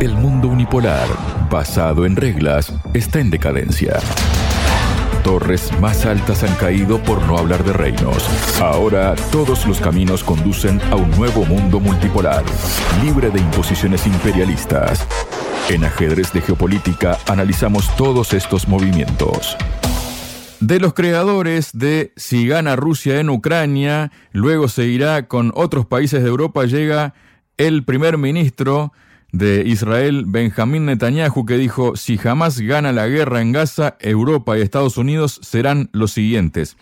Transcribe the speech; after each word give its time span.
El 0.00 0.14
mundo 0.14 0.48
unipolar, 0.48 1.06
basado 1.50 2.06
en 2.06 2.16
reglas, 2.16 2.72
está 2.94 3.20
en 3.20 3.28
decadencia. 3.28 3.98
Torres 5.22 5.78
más 5.78 6.06
altas 6.06 6.42
han 6.42 6.54
caído 6.54 7.02
por 7.02 7.20
no 7.26 7.36
hablar 7.36 7.62
de 7.64 7.74
reinos. 7.74 8.26
Ahora 8.62 9.14
todos 9.30 9.66
los 9.66 9.78
caminos 9.78 10.24
conducen 10.24 10.80
a 10.90 10.96
un 10.96 11.10
nuevo 11.10 11.44
mundo 11.44 11.80
multipolar, 11.80 12.42
libre 13.04 13.28
de 13.28 13.40
imposiciones 13.40 14.06
imperialistas. 14.06 15.06
En 15.68 15.84
ajedrez 15.84 16.32
de 16.32 16.40
geopolítica 16.40 17.18
analizamos 17.28 17.94
todos 17.96 18.32
estos 18.32 18.68
movimientos. 18.68 19.54
De 20.60 20.80
los 20.80 20.94
creadores 20.94 21.72
de 21.74 22.14
Si 22.16 22.46
gana 22.46 22.74
Rusia 22.74 23.20
en 23.20 23.28
Ucrania, 23.28 24.12
luego 24.32 24.68
se 24.68 24.86
irá 24.86 25.28
con 25.28 25.52
otros 25.54 25.84
países 25.84 26.22
de 26.22 26.28
Europa, 26.30 26.64
llega 26.64 27.12
el 27.58 27.84
primer 27.84 28.16
ministro 28.16 28.94
de 29.32 29.62
Israel, 29.66 30.24
Benjamín 30.26 30.86
Netanyahu, 30.86 31.46
que 31.46 31.56
dijo, 31.56 31.96
si 31.96 32.18
jamás 32.18 32.60
gana 32.60 32.92
la 32.92 33.06
guerra 33.08 33.40
en 33.40 33.52
Gaza, 33.52 33.96
Europa 34.00 34.58
y 34.58 34.62
Estados 34.62 34.96
Unidos 34.96 35.40
serán 35.42 35.88
los 35.92 36.12
siguientes. 36.12 36.76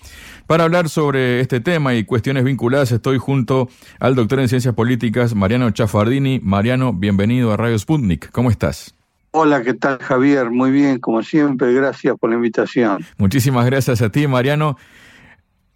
Para 0.46 0.64
hablar 0.64 0.88
sobre 0.88 1.40
este 1.40 1.60
tema 1.60 1.94
y 1.94 2.04
cuestiones 2.04 2.44
vinculadas, 2.44 2.90
estoy 2.92 3.18
junto 3.18 3.68
al 4.00 4.14
doctor 4.14 4.40
en 4.40 4.48
Ciencias 4.48 4.74
Políticas, 4.74 5.34
Mariano 5.34 5.70
Chafardini. 5.70 6.40
Mariano, 6.42 6.92
bienvenido 6.92 7.52
a 7.52 7.56
Radio 7.56 7.78
Sputnik. 7.78 8.30
¿Cómo 8.30 8.50
estás? 8.50 8.94
Hola, 9.32 9.62
¿qué 9.62 9.74
tal 9.74 9.98
Javier? 9.98 10.50
Muy 10.50 10.70
bien, 10.70 10.98
como 11.00 11.22
siempre, 11.22 11.72
gracias 11.74 12.16
por 12.18 12.30
la 12.30 12.36
invitación. 12.36 13.04
Muchísimas 13.18 13.66
gracias 13.66 14.00
a 14.00 14.08
ti, 14.08 14.26
Mariano. 14.26 14.78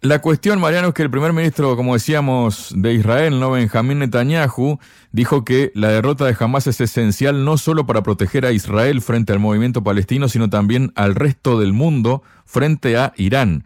La 0.03 0.19
cuestión, 0.19 0.59
Mariano, 0.59 0.89
es 0.89 0.93
que 0.93 1.03
el 1.03 1.09
primer 1.09 1.31
ministro, 1.31 1.77
como 1.77 1.93
decíamos, 1.93 2.73
de 2.75 2.93
Israel, 2.93 3.39
¿no? 3.39 3.51
Benjamín 3.51 3.99
Netanyahu, 3.99 4.77
dijo 5.13 5.45
que 5.45 5.71
la 5.75 5.91
derrota 5.91 6.25
de 6.25 6.35
Hamas 6.37 6.67
es 6.67 6.81
esencial 6.81 7.45
no 7.45 7.57
solo 7.57 7.85
para 7.85 8.03
proteger 8.03 8.45
a 8.45 8.51
Israel 8.51 9.01
frente 9.01 9.31
al 9.31 9.39
movimiento 9.39 9.81
palestino, 9.81 10.27
sino 10.27 10.49
también 10.49 10.91
al 10.95 11.15
resto 11.15 11.57
del 11.57 11.71
mundo 11.71 12.21
frente 12.43 12.97
a 12.97 13.13
Irán. 13.15 13.63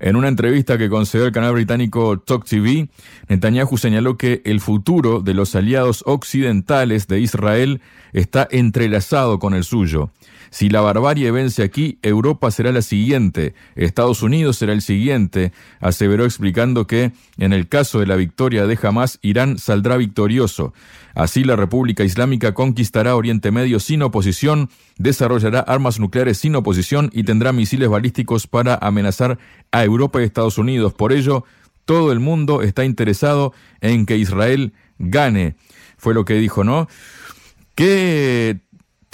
En 0.00 0.16
una 0.16 0.26
entrevista 0.26 0.76
que 0.76 0.90
concedió 0.90 1.24
el 1.24 1.30
canal 1.30 1.52
británico 1.52 2.18
Talk 2.18 2.44
TV, 2.44 2.88
Netanyahu 3.28 3.78
señaló 3.78 4.18
que 4.18 4.42
el 4.44 4.60
futuro 4.60 5.20
de 5.20 5.34
los 5.34 5.54
aliados 5.54 6.02
occidentales 6.04 7.06
de 7.06 7.20
Israel 7.20 7.80
está 8.12 8.48
entrelazado 8.50 9.38
con 9.38 9.54
el 9.54 9.62
suyo. 9.62 10.10
Si 10.56 10.70
la 10.70 10.80
barbarie 10.80 11.30
vence 11.32 11.62
aquí, 11.62 11.98
Europa 12.00 12.50
será 12.50 12.72
la 12.72 12.80
siguiente, 12.80 13.54
Estados 13.74 14.22
Unidos 14.22 14.56
será 14.56 14.72
el 14.72 14.80
siguiente, 14.80 15.52
aseveró 15.80 16.24
explicando 16.24 16.86
que, 16.86 17.12
en 17.36 17.52
el 17.52 17.68
caso 17.68 18.00
de 18.00 18.06
la 18.06 18.16
victoria 18.16 18.66
de 18.66 18.78
Hamas, 18.82 19.18
Irán 19.20 19.58
saldrá 19.58 19.98
victorioso. 19.98 20.72
Así 21.14 21.44
la 21.44 21.56
República 21.56 22.04
Islámica 22.04 22.54
conquistará 22.54 23.16
Oriente 23.16 23.50
Medio 23.50 23.80
sin 23.80 24.00
oposición, 24.00 24.70
desarrollará 24.96 25.60
armas 25.60 26.00
nucleares 26.00 26.38
sin 26.38 26.56
oposición 26.56 27.10
y 27.12 27.24
tendrá 27.24 27.52
misiles 27.52 27.90
balísticos 27.90 28.46
para 28.46 28.76
amenazar 28.76 29.38
a 29.72 29.84
Europa 29.84 30.22
y 30.22 30.24
Estados 30.24 30.56
Unidos. 30.56 30.94
Por 30.94 31.12
ello, 31.12 31.44
todo 31.84 32.12
el 32.12 32.20
mundo 32.20 32.62
está 32.62 32.86
interesado 32.86 33.52
en 33.82 34.06
que 34.06 34.16
Israel 34.16 34.72
gane. 34.98 35.56
Fue 35.98 36.14
lo 36.14 36.24
que 36.24 36.32
dijo, 36.36 36.64
¿no? 36.64 36.88
¿Qué 37.74 38.56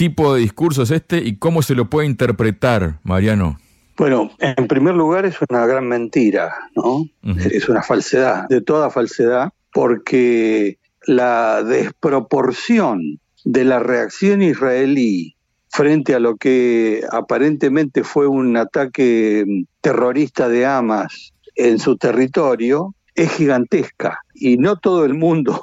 tipo 0.02 0.34
de 0.34 0.40
discurso 0.40 0.82
es 0.82 0.90
este 0.90 1.18
y 1.18 1.36
cómo 1.36 1.62
se 1.62 1.76
lo 1.76 1.88
puede 1.88 2.08
interpretar, 2.08 2.98
Mariano? 3.04 3.60
Bueno, 3.96 4.32
en 4.40 4.66
primer 4.66 4.96
lugar 4.96 5.26
es 5.26 5.36
una 5.48 5.64
gran 5.64 5.86
mentira, 5.86 6.52
¿no? 6.74 7.04
Es 7.36 7.68
una 7.68 7.84
falsedad, 7.84 8.48
de 8.48 8.62
toda 8.62 8.90
falsedad, 8.90 9.50
porque 9.72 10.80
la 11.06 11.62
desproporción 11.62 13.20
de 13.44 13.64
la 13.64 13.78
reacción 13.78 14.42
israelí 14.42 15.36
frente 15.68 16.16
a 16.16 16.18
lo 16.18 16.34
que 16.34 17.04
aparentemente 17.12 18.02
fue 18.02 18.26
un 18.26 18.56
ataque 18.56 19.44
terrorista 19.80 20.48
de 20.48 20.66
Hamas 20.66 21.32
en 21.54 21.78
su 21.78 21.96
territorio 21.96 22.92
es 23.14 23.30
gigantesca 23.30 24.18
y 24.34 24.56
no 24.56 24.74
todo 24.74 25.04
el 25.04 25.14
mundo 25.14 25.60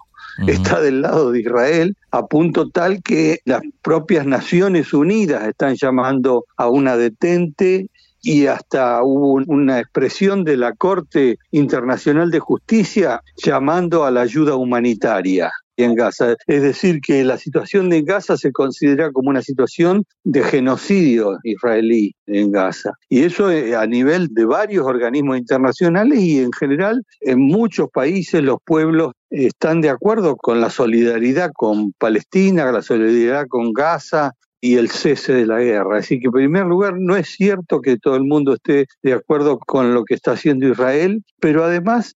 está 0.48 0.80
del 0.82 1.02
lado 1.02 1.32
de 1.32 1.42
Israel, 1.42 1.96
a 2.12 2.26
punto 2.26 2.70
tal 2.70 3.02
que 3.04 3.40
las 3.46 3.62
propias 3.82 4.26
Naciones 4.26 4.94
Unidas 4.94 5.48
están 5.48 5.76
llamando 5.76 6.46
a 6.58 6.70
una 6.70 6.98
detente 6.98 7.90
y 8.22 8.48
hasta 8.48 9.02
hubo 9.04 9.42
una 9.48 9.80
expresión 9.80 10.44
de 10.44 10.58
la 10.58 10.74
Corte 10.74 11.38
Internacional 11.52 12.32
de 12.32 12.40
Justicia 12.40 13.22
llamando 13.38 14.06
a 14.06 14.12
la 14.12 14.22
ayuda 14.22 14.56
humanitaria 14.56 15.52
en 15.84 15.96
Gaza. 15.96 16.36
Es 16.48 16.62
decir, 16.62 17.02
que 17.02 17.24
la 17.24 17.38
situación 17.38 17.90
de 17.90 18.02
Gaza 18.02 18.38
se 18.38 18.52
considera 18.52 19.12
como 19.12 19.30
una 19.30 19.42
situación 19.42 20.04
de 20.24 20.44
genocidio 20.44 21.38
israelí 21.44 22.16
en 22.28 22.52
Gaza. 22.52 22.92
Y 23.10 23.24
eso 23.24 23.52
eh, 23.52 23.76
a 23.76 23.86
nivel 23.86 24.28
de 24.32 24.46
varios 24.46 24.86
organismos 24.86 25.38
internacionales 25.38 26.20
y 26.20 26.40
en 26.40 26.52
general 26.52 27.04
en 27.22 27.40
muchos 27.40 27.90
países 27.90 28.44
los 28.44 28.58
pueblos 28.66 29.14
están 29.30 29.82
de 29.82 29.90
acuerdo 29.90 30.36
con 30.36 30.60
la 30.60 30.70
solidaridad 30.70 31.52
con 31.54 31.94
Palestina, 31.94 32.72
la 32.72 32.82
solidaridad 32.82 33.48
con 33.48 33.74
Gaza, 33.74 34.34
y 34.62 34.76
el 34.76 34.90
cese 34.90 35.34
de 35.34 35.46
la 35.46 35.60
guerra. 35.60 36.00
Así 36.00 36.20
que, 36.20 36.28
en 36.28 36.32
primer 36.32 36.66
lugar, 36.66 36.96
no 36.98 37.16
es 37.16 37.30
cierto 37.30 37.82
que 37.82 37.98
todo 37.98 38.16
el 38.16 38.24
mundo 38.24 38.54
esté 38.54 38.88
de 39.02 39.14
acuerdo 39.14 39.60
con 39.60 39.94
lo 39.94 40.04
que 40.04 40.16
está 40.16 40.34
haciendo 40.34 40.68
Israel, 40.68 41.24
pero 41.40 41.64
además 41.64 42.16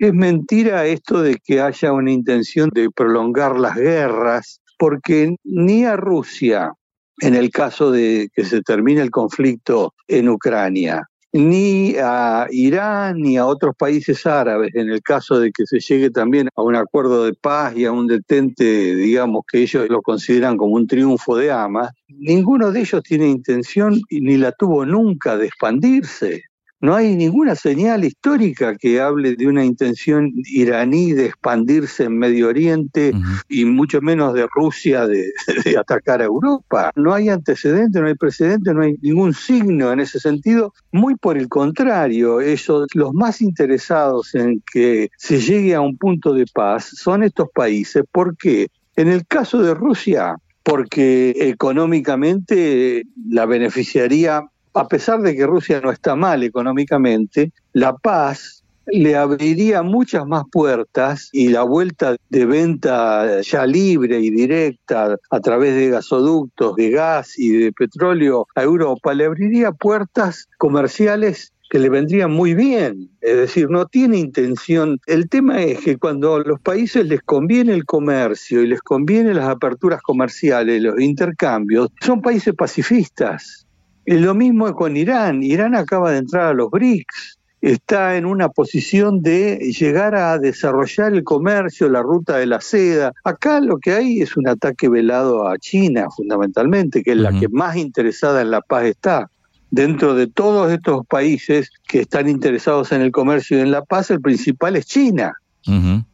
es 0.00 0.14
mentira 0.14 0.86
esto 0.86 1.20
de 1.20 1.36
que 1.44 1.60
haya 1.60 1.92
una 1.92 2.10
intención 2.10 2.70
de 2.72 2.88
prolongar 2.90 3.58
las 3.58 3.76
guerras, 3.76 4.60
porque 4.78 5.36
ni 5.44 5.84
a 5.84 5.96
Rusia, 5.96 6.72
en 7.20 7.34
el 7.34 7.50
caso 7.50 7.90
de 7.90 8.28
que 8.34 8.44
se 8.44 8.62
termine 8.62 9.02
el 9.02 9.10
conflicto 9.10 9.92
en 10.08 10.30
Ucrania, 10.30 11.02
ni 11.32 11.94
a 11.96 12.46
Irán 12.50 13.18
ni 13.18 13.36
a 13.36 13.44
otros 13.44 13.74
países 13.76 14.24
árabes, 14.24 14.74
en 14.74 14.88
el 14.88 15.02
caso 15.02 15.38
de 15.38 15.52
que 15.52 15.66
se 15.66 15.78
llegue 15.80 16.08
también 16.08 16.48
a 16.56 16.62
un 16.62 16.76
acuerdo 16.76 17.26
de 17.26 17.34
paz 17.34 17.76
y 17.76 17.84
a 17.84 17.92
un 17.92 18.06
detente, 18.06 18.94
digamos, 18.94 19.42
que 19.46 19.60
ellos 19.60 19.86
lo 19.90 20.00
consideran 20.00 20.56
como 20.56 20.76
un 20.76 20.86
triunfo 20.86 21.36
de 21.36 21.52
Hamas, 21.52 21.92
ninguno 22.08 22.72
de 22.72 22.80
ellos 22.80 23.02
tiene 23.02 23.28
intención 23.28 24.00
ni 24.10 24.38
la 24.38 24.52
tuvo 24.52 24.86
nunca 24.86 25.36
de 25.36 25.46
expandirse. 25.46 26.42
No 26.82 26.94
hay 26.94 27.14
ninguna 27.14 27.54
señal 27.56 28.04
histórica 28.04 28.74
que 28.76 29.00
hable 29.00 29.36
de 29.36 29.46
una 29.46 29.64
intención 29.64 30.32
iraní 30.46 31.12
de 31.12 31.26
expandirse 31.26 32.04
en 32.04 32.18
Medio 32.18 32.48
Oriente 32.48 33.12
y 33.50 33.66
mucho 33.66 34.00
menos 34.00 34.32
de 34.32 34.46
Rusia 34.54 35.06
de, 35.06 35.30
atacar 35.78 36.22
a 36.22 36.24
Europa. 36.24 36.90
No 36.96 37.12
hay 37.12 37.28
antecedente, 37.28 38.00
no 38.00 38.06
hay 38.06 38.14
precedente, 38.14 38.72
no 38.72 38.82
hay 38.82 38.96
ningún 39.02 39.34
signo 39.34 39.92
en 39.92 40.00
ese 40.00 40.18
sentido. 40.18 40.72
Muy 40.90 41.16
por 41.16 41.36
el 41.36 41.48
contrario, 41.48 42.40
ellos, 42.40 42.86
los 42.94 43.12
más 43.12 43.42
interesados 43.42 44.34
en 44.34 44.62
que 44.72 45.10
se 45.18 45.38
llegue 45.38 45.74
a 45.74 45.82
un 45.82 45.98
punto 45.98 46.32
de 46.32 46.46
paz 46.46 46.90
son 46.94 47.22
estos 47.22 47.48
países. 47.54 48.04
¿Por 48.10 48.36
qué? 48.38 48.68
En 48.96 49.08
el 49.08 49.26
caso 49.26 49.62
de 49.62 49.74
Rusia, 49.74 50.36
porque 50.62 51.34
económicamente 51.36 53.04
la 53.28 53.44
beneficiaría 53.44 54.44
a 54.74 54.88
pesar 54.88 55.20
de 55.20 55.34
que 55.34 55.46
Rusia 55.46 55.80
no 55.80 55.90
está 55.90 56.14
mal 56.14 56.42
económicamente, 56.42 57.52
la 57.72 57.96
paz 57.96 58.60
le 58.92 59.16
abriría 59.16 59.82
muchas 59.82 60.26
más 60.26 60.44
puertas 60.50 61.28
y 61.32 61.48
la 61.48 61.62
vuelta 61.62 62.16
de 62.28 62.46
venta 62.46 63.40
ya 63.42 63.66
libre 63.66 64.20
y 64.20 64.30
directa 64.30 65.16
a 65.30 65.40
través 65.40 65.74
de 65.74 65.90
gasoductos 65.90 66.76
de 66.76 66.90
gas 66.90 67.38
y 67.38 67.50
de 67.50 67.72
petróleo 67.72 68.46
a 68.56 68.62
Europa 68.62 69.14
le 69.14 69.26
abriría 69.26 69.72
puertas 69.72 70.48
comerciales 70.58 71.52
que 71.70 71.78
le 71.78 71.88
vendrían 71.88 72.32
muy 72.32 72.54
bien. 72.54 73.10
Es 73.20 73.36
decir, 73.36 73.70
no 73.70 73.86
tiene 73.86 74.18
intención. 74.18 74.98
El 75.06 75.28
tema 75.28 75.62
es 75.62 75.78
que 75.78 75.96
cuando 75.96 76.34
a 76.34 76.40
los 76.40 76.60
países 76.60 77.06
les 77.06 77.22
conviene 77.22 77.74
el 77.74 77.84
comercio 77.84 78.62
y 78.62 78.66
les 78.66 78.80
conviene 78.80 79.32
las 79.34 79.48
aperturas 79.48 80.02
comerciales, 80.02 80.82
los 80.82 81.00
intercambios, 81.00 81.90
son 82.00 82.20
países 82.22 82.54
pacifistas. 82.54 83.68
Y 84.06 84.14
lo 84.14 84.34
mismo 84.34 84.72
con 84.74 84.96
Irán. 84.96 85.42
Irán 85.42 85.74
acaba 85.74 86.10
de 86.12 86.18
entrar 86.18 86.46
a 86.46 86.54
los 86.54 86.70
BRICS. 86.70 87.38
Está 87.60 88.16
en 88.16 88.24
una 88.24 88.48
posición 88.48 89.22
de 89.22 89.58
llegar 89.78 90.14
a 90.14 90.38
desarrollar 90.38 91.12
el 91.12 91.24
comercio, 91.24 91.90
la 91.90 92.00
ruta 92.00 92.38
de 92.38 92.46
la 92.46 92.60
seda. 92.62 93.12
Acá 93.22 93.60
lo 93.60 93.76
que 93.76 93.92
hay 93.92 94.22
es 94.22 94.36
un 94.38 94.48
ataque 94.48 94.88
velado 94.88 95.46
a 95.46 95.58
China, 95.58 96.06
fundamentalmente, 96.16 97.02
que 97.02 97.10
es 97.10 97.18
la 97.18 97.38
que 97.38 97.48
más 97.48 97.76
interesada 97.76 98.40
en 98.40 98.50
la 98.50 98.62
paz 98.62 98.84
está 98.84 99.30
dentro 99.70 100.14
de 100.14 100.26
todos 100.26 100.72
estos 100.72 101.06
países 101.06 101.70
que 101.86 102.00
están 102.00 102.28
interesados 102.28 102.92
en 102.92 103.02
el 103.02 103.12
comercio 103.12 103.58
y 103.58 103.60
en 103.60 103.70
la 103.70 103.84
paz, 103.84 104.10
el 104.10 104.20
principal 104.20 104.76
es 104.76 104.86
China 104.86 105.39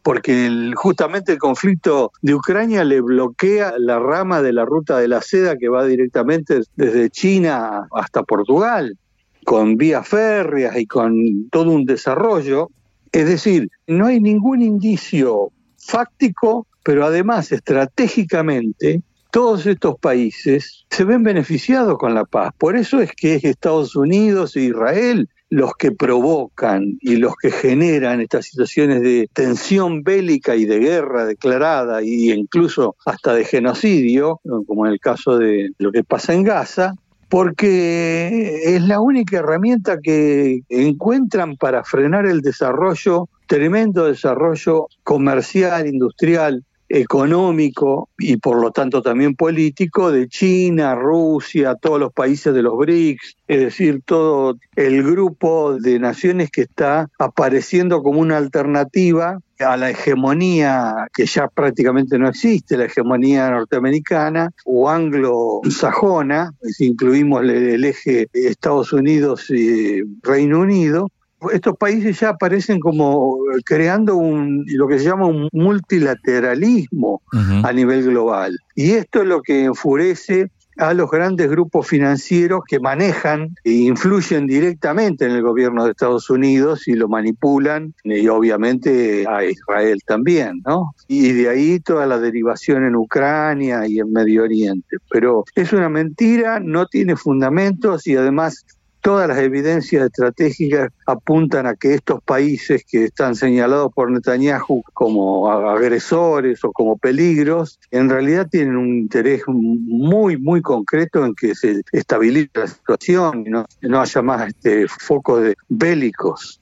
porque 0.03 0.73
justamente 0.75 1.33
el 1.33 1.39
conflicto 1.39 2.13
de 2.23 2.35
Ucrania 2.35 2.85
le 2.85 3.01
bloquea 3.01 3.75
la 3.79 3.99
rama 3.99 4.43
de 4.43 4.53
la 4.53 4.65
ruta 4.65 4.99
de 4.99 5.09
la 5.09 5.23
seda 5.23 5.57
que 5.57 5.69
va 5.69 5.85
directamente 5.85 6.61
desde 6.75 7.11
China 7.11 7.87
hasta 7.93 8.23
Portugal, 8.23 8.97
con 9.45 9.77
vías 9.77 10.07
férreas 10.07 10.77
y 10.77 10.87
con 10.87 11.49
todo 11.51 11.71
un 11.71 11.85
desarrollo. 11.85 12.71
Es 13.13 13.27
decir, 13.29 13.71
no 13.87 14.07
hay 14.07 14.21
ningún 14.21 14.63
indicio 14.63 15.53
fáctico, 15.79 16.67
pero 16.83 17.05
además 17.05 17.53
estratégicamente 17.53 19.03
todos 19.31 19.67
estos 19.67 19.99
países 19.99 20.87
se 20.91 21.05
ven 21.05 21.23
beneficiados 21.23 21.99
con 21.99 22.15
la 22.15 22.25
paz. 22.25 22.53
Por 22.59 22.77
eso 22.77 23.01
es 23.01 23.13
que 23.13 23.35
es 23.35 23.45
Estados 23.45 23.95
Unidos 23.95 24.57
e 24.57 24.63
Israel 24.63 25.29
los 25.49 25.77
que 25.77 25.93
provocan 25.93 26.99
y 27.01 27.17
los 27.17 27.35
que 27.37 27.51
generan 27.51 28.21
estas 28.21 28.47
situaciones 28.47 29.01
de 29.03 29.29
tensión 29.33 30.03
bélica 30.03 30.57
y 30.57 30.65
de 30.65 30.79
guerra 30.79 31.25
declarada 31.25 32.01
e 32.01 32.35
incluso 32.35 32.97
hasta 33.05 33.35
de 33.35 33.45
genocidio, 33.45 34.41
como 34.67 34.87
en 34.87 34.93
el 34.93 35.01
caso 35.01 35.39
de 35.39 35.71
lo 35.79 35.93
que 35.93 36.03
pasa 36.03 36.35
en 36.35 36.43
Gaza, 36.43 36.95
porque 37.29 38.77
es 38.77 38.83
la 38.83 39.01
única 39.01 39.39
herramienta 39.39 39.99
que 40.01 40.61
encuentran 40.69 41.57
para 41.57 41.85
frenar 41.85 42.27
el 42.27 42.41
desarrollo, 42.41 43.29
tremendo 43.47 44.07
desarrollo 44.07 44.89
comercial, 45.03 45.87
industrial, 45.87 46.65
económico 46.89 48.09
y 48.19 48.37
por 48.37 48.61
lo 48.61 48.71
tanto 48.71 49.03
también 49.03 49.35
político 49.35 50.11
de 50.11 50.29
China, 50.29 50.95
Rusia, 50.95 51.75
todos 51.75 51.99
los 51.99 52.13
países 52.13 52.55
de 52.55 52.63
los 52.63 52.77
BRICS, 52.77 53.37
es 53.49 53.61
decir, 53.61 54.03
todo 54.05 54.57
el 54.75 55.03
grupo 55.03 55.79
de 55.79 55.99
naciones 55.99 56.51
que 56.51 56.63
está 56.63 57.09
apareciendo 57.19 58.03
como 58.03 58.21
una 58.21 58.37
alternativa 58.37 59.39
a 59.59 59.77
la 59.77 59.91
hegemonía 59.91 61.09
que 61.15 61.27
ya 61.27 61.49
prácticamente 61.49 62.19
no 62.19 62.29
existe, 62.29 62.77
la 62.77 62.85
hegemonía 62.85 63.51
norteamericana 63.51 64.51
o 64.65 64.89
anglo-sajona, 64.91 66.53
si 66.63 66.87
incluimos 66.87 67.43
el 67.43 67.85
eje 67.85 68.29
Estados 68.33 68.93
Unidos 68.93 69.49
y 69.51 70.03
Reino 70.23 70.61
Unido, 70.61 71.09
estos 71.53 71.77
países 71.77 72.19
ya 72.21 72.31
aparecen 72.31 72.81
como 72.81 73.39
creando 73.65 74.17
un, 74.17 74.65
lo 74.69 74.89
que 74.89 74.99
se 74.99 75.07
llama 75.07 75.27
un 75.27 75.49
multilateralismo 75.53 77.23
a 77.63 77.73
nivel 77.73 78.05
global. 78.05 78.59
Y 78.75 78.93
esto 78.93 79.23
es 79.23 79.29
lo 79.29 79.43
que 79.43 79.65
enfurece 79.65 80.51
a 80.79 80.93
los 80.93 81.11
grandes 81.11 81.49
grupos 81.49 81.87
financieros 81.87 82.61
que 82.69 82.79
manejan 82.79 83.55
e 83.65 83.73
influyen 83.73 84.47
directamente 84.47 85.25
en 85.25 85.31
el 85.31 85.43
gobierno 85.43 85.85
de 85.85 85.93
Estados 85.93 86.29
Unidos 86.29 86.87
y 86.87 86.95
lo 86.95 87.09
manipulan, 87.09 87.95
y 88.05 88.29
obviamente 88.29 89.25
a 89.27 89.45
Israel 89.45 90.01
también, 90.07 90.63
¿no? 90.67 90.95
Y 91.09 91.33
de 91.33 91.49
ahí 91.49 91.81
toda 91.81 92.07
la 92.07 92.19
derivación 92.19 92.85
en 92.85 92.95
Ucrania 92.95 93.87
y 93.87 94.01
en 94.01 94.13
Medio 94.13 94.43
Oriente. 94.43 94.99
Pero 95.11 95.45
es 95.55 95.73
una 95.73 95.89
mentira, 95.89 96.61
no 96.61 96.87
tiene 96.87 97.17
fundamentos 97.17 98.07
y 98.07 98.17
además 98.17 98.67
todas 99.07 99.29
las 99.29 99.39
evidencias 99.39 100.05
estratégicas 100.05 100.91
apuntan 101.07 101.65
a 101.69 101.77
que 101.77 101.95
estos 101.95 102.21
países 102.25 102.85
que 102.91 103.05
están 103.05 103.37
señalados 103.37 103.93
por 103.95 104.11
Netanyahu 104.11 104.83
como 104.95 105.49
agresores 105.49 106.65
o 106.65 106.73
como 106.73 106.99
peligros, 106.99 107.79
en 107.93 108.11
realidad 108.11 108.49
tienen 108.51 108.77
un 108.77 108.89
interés 108.89 109.43
muy, 109.47 110.37
muy 110.37 110.61
concreto 110.61 111.25
en 111.25 111.37
que 111.37 111.55
se 111.55 111.83
estabilice 111.93 112.51
la 112.55 112.67
situación 112.67 113.45
y 113.47 113.51
no, 113.51 114.01
haya 114.01 114.23
más 114.23 114.49
este, 114.49 114.89
focos 114.89 115.41
de 115.41 115.55
bélicos. 115.69 116.61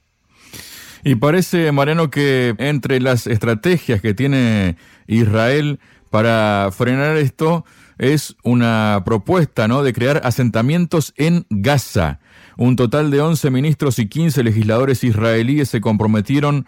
Y 1.03 1.15
parece, 1.15 1.71
Mariano, 1.71 2.11
que 2.11 2.53
entre 2.59 2.99
las 2.99 3.25
estrategias 3.25 4.01
que 4.01 4.13
tiene 4.13 4.77
Israel 5.07 5.79
para 6.11 6.69
frenar 6.71 7.17
esto 7.17 7.65
es 7.97 8.35
una 8.43 9.01
propuesta 9.03 9.67
¿no? 9.67 9.81
de 9.81 9.93
crear 9.93 10.21
asentamientos 10.23 11.11
en 11.17 11.47
Gaza. 11.49 12.19
Un 12.57 12.75
total 12.75 13.11
de 13.11 13.21
11 13.21 13.49
ministros 13.51 13.99
y 13.99 14.07
15 14.07 14.43
legisladores 14.43 15.03
israelíes 15.03 15.69
se 15.69 15.81
comprometieron 15.81 16.65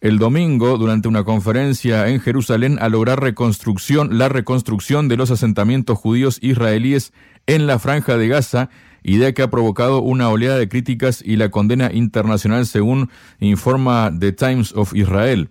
el 0.00 0.18
domingo 0.18 0.78
durante 0.78 1.08
una 1.08 1.24
conferencia 1.24 2.08
en 2.08 2.20
Jerusalén 2.20 2.78
a 2.80 2.88
lograr 2.88 3.20
reconstrucción, 3.20 4.18
la 4.18 4.28
reconstrucción 4.28 5.08
de 5.08 5.16
los 5.16 5.30
asentamientos 5.30 5.98
judíos 5.98 6.38
israelíes 6.40 7.12
en 7.46 7.66
la 7.66 7.78
franja 7.78 8.16
de 8.16 8.28
Gaza, 8.28 8.70
idea 9.02 9.32
que 9.32 9.42
ha 9.42 9.50
provocado 9.50 10.00
una 10.00 10.28
oleada 10.28 10.58
de 10.58 10.68
críticas 10.68 11.22
y 11.24 11.36
la 11.36 11.50
condena 11.50 11.90
internacional 11.92 12.66
según 12.66 13.10
informa 13.40 14.12
The 14.16 14.32
Times 14.32 14.72
of 14.74 14.94
Israel. 14.94 15.48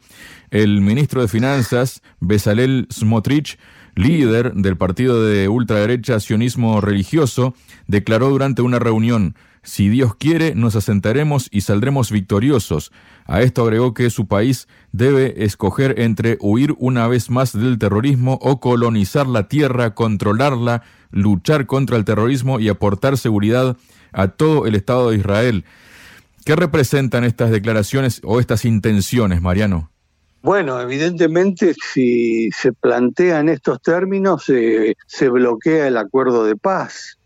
El 0.50 0.82
ministro 0.82 1.22
de 1.22 1.28
Finanzas, 1.28 2.02
Bezalel 2.20 2.88
Smotrich, 2.92 3.58
líder 3.96 4.54
del 4.54 4.78
partido 4.78 5.26
de 5.26 5.50
ultraderecha 5.50 6.20
sionismo 6.20 6.80
religioso, 6.80 7.54
declaró 7.88 8.30
durante 8.30 8.62
una 8.62 8.80
reunión 8.80 9.36
si 9.68 9.90
Dios 9.90 10.16
quiere, 10.16 10.56
nos 10.56 10.78
asentaremos 10.78 11.50
y 11.52 11.60
saldremos 11.60 12.10
victoriosos. 12.10 12.94
A 13.26 13.42
esto 13.42 13.64
agregó 13.64 13.94
que 13.94 14.10
su 14.10 14.26
país 14.26 14.70
debe 14.94 15.44
escoger 15.44 16.00
entre 16.00 16.38
huir 16.40 16.74
una 16.80 17.06
vez 17.10 17.30
más 17.30 17.52
del 17.52 17.78
terrorismo 17.78 18.40
o 18.42 18.62
colonizar 18.62 19.28
la 19.28 19.50
tierra, 19.50 19.94
controlarla, 19.94 20.84
luchar 21.12 21.66
contra 21.66 21.98
el 21.98 22.06
terrorismo 22.06 22.62
y 22.62 22.70
aportar 22.70 23.18
seguridad 23.18 23.76
a 24.14 24.30
todo 24.30 24.68
el 24.68 24.76
Estado 24.76 25.10
de 25.10 25.18
Israel. 25.18 25.66
¿Qué 26.46 26.56
representan 26.56 27.26
estas 27.26 27.52
declaraciones 27.52 28.22
o 28.24 28.40
estas 28.40 28.64
intenciones, 28.64 29.42
Mariano? 29.42 29.92
Bueno, 30.44 30.80
evidentemente 30.80 31.76
si 31.92 32.50
se 32.52 32.72
plantean 32.72 33.50
estos 33.50 33.82
términos 33.82 34.46
se 34.46 35.30
bloquea 35.30 35.90
el 35.90 35.98
acuerdo 35.98 36.46
de 36.46 36.56
paz 36.56 37.18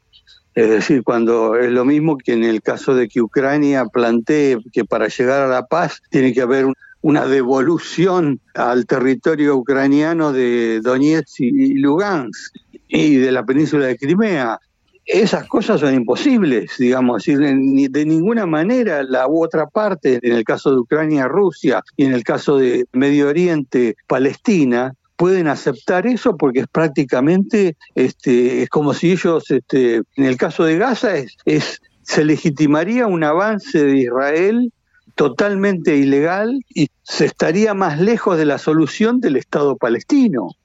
es 0.53 0.69
decir, 0.69 1.03
cuando 1.03 1.55
es 1.55 1.71
lo 1.71 1.85
mismo 1.85 2.17
que 2.17 2.33
en 2.33 2.43
el 2.43 2.61
caso 2.61 2.93
de 2.93 3.07
que 3.07 3.21
Ucrania 3.21 3.85
plantee 3.85 4.57
que 4.73 4.83
para 4.83 5.07
llegar 5.07 5.41
a 5.41 5.47
la 5.47 5.65
paz 5.65 6.01
tiene 6.09 6.33
que 6.33 6.41
haber 6.41 6.65
una 7.01 7.25
devolución 7.25 8.39
al 8.53 8.85
territorio 8.85 9.55
ucraniano 9.55 10.33
de 10.33 10.81
Donetsk 10.81 11.39
y 11.39 11.73
Lugansk 11.75 12.55
y 12.87 13.15
de 13.15 13.31
la 13.31 13.45
península 13.45 13.87
de 13.87 13.97
Crimea. 13.97 14.59
Esas 15.05 15.47
cosas 15.47 15.79
son 15.79 15.95
imposibles, 15.95 16.77
digamos, 16.77 17.25
de 17.25 18.05
ninguna 18.05 18.45
manera 18.45 19.03
la 19.03 19.27
otra 19.27 19.67
parte, 19.67 20.19
en 20.21 20.33
el 20.33 20.43
caso 20.43 20.71
de 20.71 20.77
Ucrania, 20.77 21.27
Rusia 21.27 21.81
y 21.97 22.05
en 22.05 22.13
el 22.13 22.23
caso 22.23 22.57
de 22.57 22.85
Medio 22.93 23.29
Oriente, 23.29 23.95
Palestina, 24.07 24.93
pueden 25.21 25.47
aceptar 25.47 26.07
eso 26.07 26.35
porque 26.35 26.61
es 26.61 26.67
prácticamente, 26.67 27.77
este, 27.93 28.63
es 28.63 28.69
como 28.69 28.95
si 28.95 29.11
ellos, 29.11 29.51
este, 29.51 29.97
en 30.15 30.25
el 30.25 30.35
caso 30.35 30.63
de 30.63 30.79
Gaza, 30.79 31.15
es, 31.15 31.37
es, 31.45 31.79
se 32.01 32.25
legitimaría 32.25 33.05
un 33.05 33.23
avance 33.23 33.83
de 33.83 33.99
Israel 33.99 34.73
totalmente 35.13 35.95
ilegal 35.95 36.65
y 36.73 36.87
se 37.03 37.25
estaría 37.25 37.75
más 37.75 38.01
lejos 38.01 38.35
de 38.35 38.45
la 38.45 38.57
solución 38.57 39.19
del 39.19 39.35
Estado 39.35 39.77
palestino. 39.77 40.55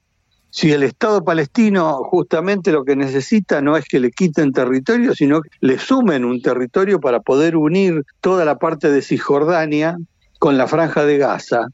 Si 0.48 0.72
el 0.72 0.84
Estado 0.84 1.22
palestino 1.22 2.02
justamente 2.04 2.72
lo 2.72 2.82
que 2.82 2.96
necesita 2.96 3.60
no 3.60 3.76
es 3.76 3.84
que 3.84 4.00
le 4.00 4.10
quiten 4.10 4.54
territorio, 4.54 5.14
sino 5.14 5.42
que 5.42 5.50
le 5.60 5.78
sumen 5.78 6.24
un 6.24 6.40
territorio 6.40 6.98
para 6.98 7.20
poder 7.20 7.58
unir 7.58 8.04
toda 8.22 8.46
la 8.46 8.56
parte 8.56 8.90
de 8.90 9.02
Cisjordania 9.02 9.98
con 10.38 10.56
la 10.56 10.66
franja 10.66 11.04
de 11.04 11.18
Gaza, 11.18 11.66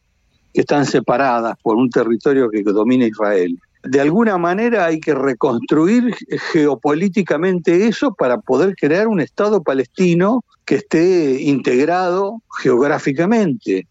que 0.52 0.60
están 0.60 0.86
separadas 0.86 1.56
por 1.62 1.76
un 1.76 1.90
territorio 1.90 2.50
que 2.50 2.62
domina 2.62 3.06
Israel. 3.06 3.58
De 3.82 4.00
alguna 4.00 4.38
manera 4.38 4.86
hay 4.86 5.00
que 5.00 5.14
reconstruir 5.14 6.14
geopolíticamente 6.52 7.88
eso 7.88 8.14
para 8.14 8.38
poder 8.38 8.76
crear 8.76 9.08
un 9.08 9.20
Estado 9.20 9.62
palestino 9.62 10.44
que 10.64 10.76
esté 10.76 11.42
integrado 11.42 12.42
geográficamente. 12.60 13.88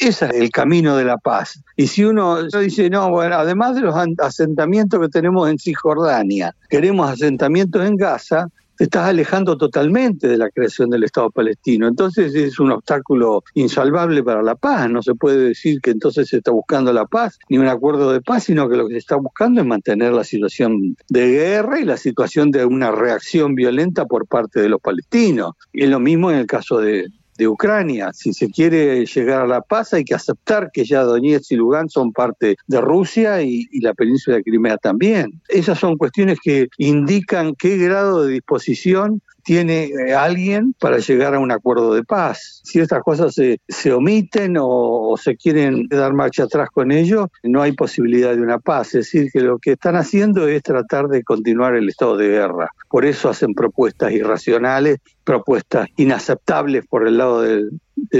Ese 0.00 0.26
es 0.26 0.32
el 0.32 0.50
camino 0.50 0.96
de 0.96 1.04
la 1.04 1.18
paz. 1.18 1.60
Y 1.76 1.86
si 1.86 2.04
uno 2.04 2.42
dice, 2.44 2.90
no, 2.90 3.10
bueno, 3.10 3.36
además 3.36 3.74
de 3.74 3.82
los 3.82 3.94
asentamientos 4.18 5.00
que 5.00 5.08
tenemos 5.08 5.48
en 5.48 5.58
Cisjordania, 5.58 6.54
queremos 6.68 7.10
asentamientos 7.10 7.84
en 7.84 7.96
Gaza, 7.96 8.48
te 8.78 8.84
estás 8.84 9.08
alejando 9.08 9.58
totalmente 9.58 10.28
de 10.28 10.38
la 10.38 10.50
creación 10.50 10.88
del 10.88 11.02
Estado 11.02 11.30
palestino. 11.30 11.88
Entonces 11.88 12.32
es 12.36 12.60
un 12.60 12.70
obstáculo 12.70 13.42
insalvable 13.54 14.22
para 14.22 14.40
la 14.40 14.54
paz. 14.54 14.88
No 14.88 15.02
se 15.02 15.16
puede 15.16 15.48
decir 15.48 15.80
que 15.80 15.90
entonces 15.90 16.28
se 16.28 16.36
está 16.36 16.52
buscando 16.52 16.92
la 16.92 17.04
paz 17.04 17.40
ni 17.48 17.58
un 17.58 17.66
acuerdo 17.66 18.12
de 18.12 18.20
paz, 18.20 18.44
sino 18.44 18.68
que 18.68 18.76
lo 18.76 18.86
que 18.86 18.94
se 18.94 18.98
está 18.98 19.16
buscando 19.16 19.60
es 19.60 19.66
mantener 19.66 20.12
la 20.12 20.22
situación 20.22 20.96
de 21.08 21.28
guerra 21.28 21.80
y 21.80 21.84
la 21.84 21.96
situación 21.96 22.52
de 22.52 22.64
una 22.64 22.92
reacción 22.92 23.56
violenta 23.56 24.06
por 24.06 24.28
parte 24.28 24.60
de 24.60 24.68
los 24.68 24.80
palestinos. 24.80 25.54
Y 25.72 25.82
es 25.82 25.90
lo 25.90 25.98
mismo 25.98 26.30
en 26.30 26.38
el 26.38 26.46
caso 26.46 26.78
de, 26.78 27.08
de 27.38 27.48
Ucrania. 27.48 28.10
Si 28.12 28.34
se 28.34 28.50
quiere 28.50 29.06
llegar 29.06 29.42
a 29.42 29.46
la 29.46 29.62
paz 29.62 29.94
hay 29.94 30.04
que 30.04 30.14
aceptar 30.14 30.70
que 30.72 30.84
ya 30.84 31.02
Donetsk 31.02 31.52
y 31.52 31.56
Lugansk 31.56 31.94
son 31.94 32.12
parte 32.12 32.56
de 32.66 32.80
Rusia 32.80 33.40
y, 33.42 33.66
la 33.80 33.94
península 33.94 34.36
de 34.36 34.42
Crimea 34.42 34.76
también. 34.76 35.40
Esas 35.48 35.78
son 35.78 35.96
cuestiones 35.96 36.38
que 36.42 36.68
indican 36.78 37.54
qué 37.54 37.76
grado 37.78 38.24
de 38.24 38.34
disposición 38.34 39.22
tiene 39.48 39.84
eh, 39.84 40.14
alguien 40.14 40.74
para 40.78 40.98
llegar 40.98 41.34
a 41.34 41.38
un 41.38 41.50
acuerdo 41.50 41.94
de 41.94 42.04
paz. 42.04 42.60
Si 42.64 42.80
estas 42.80 43.02
cosas 43.02 43.32
se, 43.32 43.62
se 43.66 43.94
omiten 43.94 44.58
o, 44.60 45.16
se 45.16 45.36
quieren 45.36 45.88
dar 45.88 46.12
marcha 46.12 46.42
atrás 46.42 46.68
con 46.68 46.92
ello, 46.92 47.30
no 47.42 47.62
hay 47.62 47.72
posibilidad 47.72 48.36
de 48.36 48.42
una 48.42 48.58
paz. 48.58 48.88
Es 48.88 49.06
decir, 49.06 49.30
que 49.32 49.40
lo 49.40 49.58
que 49.58 49.72
están 49.72 49.96
haciendo 49.96 50.46
es 50.48 50.62
tratar 50.62 51.08
de 51.08 51.22
continuar 51.24 51.76
el 51.76 51.88
estado 51.88 52.18
de 52.18 52.28
guerra. 52.28 52.68
Por 52.90 53.06
eso 53.06 53.30
hacen 53.30 53.54
propuestas 53.54 54.12
irracionales, 54.12 54.98
propuestas 55.24 55.88
inaceptables 55.96 56.84
por 56.86 57.08
el 57.08 57.16
lado 57.16 57.40
de 57.40 57.70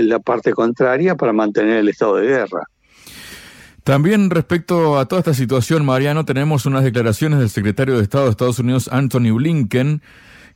la 0.02 0.20
parte 0.20 0.54
contraria 0.54 1.14
para 1.14 1.34
mantener 1.34 1.76
el 1.76 1.90
estado 1.90 2.16
de 2.16 2.26
guerra. 2.26 2.62
También 3.84 4.30
respecto 4.30 4.98
a 4.98 5.04
toda 5.04 5.18
esta 5.18 5.34
situación, 5.34 5.84
Mariano, 5.84 6.24
tenemos 6.24 6.64
unas 6.64 6.84
declaraciones 6.84 7.38
del 7.38 7.50
secretario 7.50 7.98
de 7.98 8.02
Estado 8.02 8.24
de 8.24 8.30
Estados 8.30 8.58
Unidos, 8.58 8.88
Anthony 8.90 9.34
Blinken, 9.34 10.00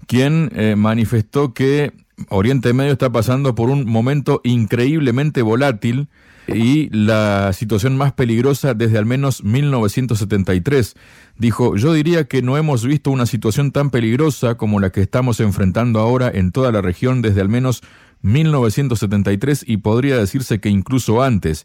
quien 0.06 0.50
eh, 0.54 0.74
manifestó 0.76 1.54
que 1.54 1.92
Oriente 2.28 2.72
Medio 2.72 2.92
está 2.92 3.10
pasando 3.10 3.54
por 3.54 3.70
un 3.70 3.86
momento 3.86 4.40
increíblemente 4.44 5.42
volátil 5.42 6.08
y 6.48 6.88
la 6.90 7.52
situación 7.52 7.96
más 7.96 8.12
peligrosa 8.12 8.74
desde 8.74 8.98
al 8.98 9.06
menos 9.06 9.44
1973. 9.44 10.94
Dijo, 11.38 11.76
yo 11.76 11.92
diría 11.92 12.24
que 12.24 12.42
no 12.42 12.56
hemos 12.56 12.84
visto 12.84 13.10
una 13.10 13.26
situación 13.26 13.72
tan 13.72 13.90
peligrosa 13.90 14.56
como 14.56 14.80
la 14.80 14.90
que 14.90 15.00
estamos 15.00 15.40
enfrentando 15.40 16.00
ahora 16.00 16.30
en 16.32 16.52
toda 16.52 16.72
la 16.72 16.82
región 16.82 17.22
desde 17.22 17.40
al 17.40 17.48
menos 17.48 17.82
1973 18.22 19.64
y 19.66 19.78
podría 19.78 20.16
decirse 20.16 20.60
que 20.60 20.68
incluso 20.68 21.22
antes. 21.22 21.64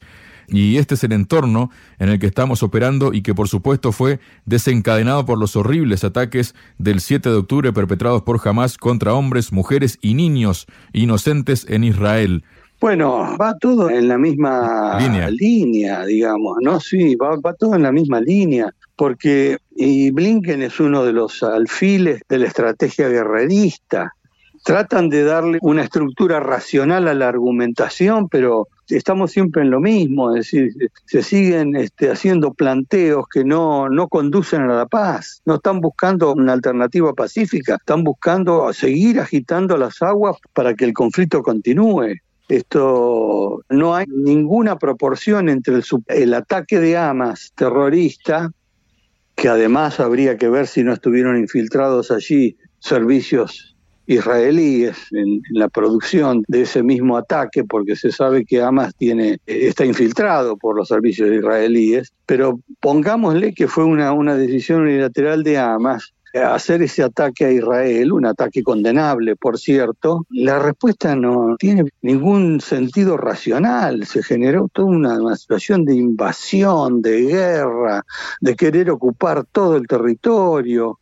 Y 0.50 0.78
este 0.78 0.96
es 0.96 1.04
el 1.04 1.12
entorno 1.12 1.72
en 2.00 2.10
el 2.10 2.20
que 2.20 2.28
estamos 2.28 2.64
operando 2.64 3.14
y 3.14 3.22
que 3.22 3.36
por 3.36 3.50
supuesto 3.50 3.92
fue 3.92 4.20
desencadenado 4.46 5.26
por 5.26 5.38
los 5.38 5.56
horribles 5.56 6.04
ataques 6.04 6.56
del 6.78 7.02
7 7.02 7.30
de 7.30 7.36
octubre 7.36 7.74
perpetrados 7.74 8.22
por 8.22 8.40
Hamas 8.48 8.78
contra 8.78 9.14
hombres, 9.14 9.52
mujeres 9.52 10.00
y 10.02 10.14
niños 10.14 10.68
inocentes 10.94 11.66
en 11.70 11.84
Israel. 11.84 12.44
Bueno, 12.80 13.36
va 13.42 13.58
todo 13.58 13.90
en 13.90 14.08
la 14.08 14.20
misma 14.20 15.00
línea, 15.32 16.06
digamos, 16.06 16.58
¿no? 16.62 16.80
Sí, 16.80 17.16
va, 17.16 17.36
va, 17.38 17.54
todo 17.54 17.76
en 17.76 17.82
la 17.82 17.92
misma 17.92 18.22
línea, 18.22 18.72
porque 18.96 19.58
y 19.76 20.12
Blinken 20.12 20.62
es 20.62 20.80
uno 20.80 21.04
de 21.04 21.12
los 21.12 21.42
alfiles 21.42 22.22
de 22.30 22.38
la 22.38 22.46
estrategia 22.46 23.10
guerrerista. 23.10 24.14
Tratan 24.67 25.07
de 25.07 25.24
darle 25.24 25.59
una 25.62 25.81
estructura 25.81 26.41
racional 26.41 27.07
a 27.07 27.13
la 27.13 27.29
argumentación, 27.29 28.27
pero 28.27 28.67
estamos 28.89 29.31
siempre 29.31 29.62
en 29.62 29.69
lo 29.69 29.79
mismo, 29.79 30.36
es 30.36 30.51
decir, 30.51 30.91
se 31.05 31.24
siguen 31.24 31.77
este, 31.77 32.12
haciendo 32.12 32.53
planteos 32.53 33.29
que 33.29 33.45
no, 33.45 33.88
no 33.88 34.09
conducen 34.09 34.63
a 34.63 34.75
la 34.75 34.86
paz, 34.86 35.41
no 35.45 35.55
están 35.55 35.79
buscando 35.79 36.33
una 36.33 36.51
alternativa 36.51 37.13
pacífica, 37.13 37.75
están 37.75 38.03
buscando 38.03 38.74
seguir 38.74 39.21
agitando 39.21 39.77
las 39.77 40.01
aguas 40.01 40.36
para 40.51 40.74
que 40.74 40.83
el 40.83 40.91
conflicto 40.91 41.41
continúe. 41.43 42.15
Esto 42.50 43.62
no 43.69 43.95
hay 43.95 44.05
ninguna 44.09 44.77
proporción 44.77 45.47
entre 45.47 45.75
el, 45.75 45.83
el 46.07 46.33
ataque 46.33 46.81
de 46.81 46.97
Hamas 46.97 47.53
terrorista, 47.55 48.51
que 49.33 49.47
además 49.47 50.01
habría 50.01 50.36
que 50.36 50.50
ver 50.50 50.67
si 50.67 50.83
no 50.83 50.91
estuvieron 50.91 51.38
infiltrados 51.38 52.12
allí 52.12 52.57
servicios 52.79 53.76
israelíes 54.08 54.98
en, 55.12 55.42
la 55.52 55.70
producción 55.70 56.44
de 56.48 56.62
ese 56.62 56.82
mismo 56.82 57.18
ataque, 57.18 57.64
porque 57.64 57.96
se 57.96 58.12
sabe 58.12 58.46
que 58.46 58.62
Hamas 58.62 58.96
tiene, 58.96 59.40
está 59.46 59.86
infiltrado 59.86 60.58
por 60.58 60.76
los 60.76 60.88
servicios 60.88 61.32
israelíes, 61.32 62.14
pero 62.26 62.60
pongámosle 62.80 63.54
que 63.54 63.68
fue 63.68 63.84
una, 63.84 64.14
una 64.14 64.36
decisión 64.36 64.82
unilateral 64.82 65.44
de 65.44 65.58
Hamas 65.58 66.14
hacer 66.44 66.82
ese 66.82 67.04
ataque 67.04 67.46
a 67.46 67.52
Israel, 67.52 68.12
un 68.12 68.26
ataque 68.26 68.64
condenable, 68.64 69.36
por 69.36 69.58
cierto, 69.58 70.26
la 70.30 70.60
respuesta 70.60 71.16
no 71.16 71.56
tiene 71.58 71.86
ningún 72.02 72.62
sentido 72.62 73.18
racional. 73.18 74.06
Se 74.06 74.24
generó 74.24 74.68
toda 74.72 74.88
una, 74.88 75.36
situación 75.36 75.86
de 75.86 75.96
invasión, 75.96 77.02
de 77.02 77.22
guerra, 77.22 78.04
de 78.42 78.56
querer 78.56 78.90
ocupar 78.90 79.46
todo 79.46 79.76
el 79.76 79.88
territorio. 79.88 81.00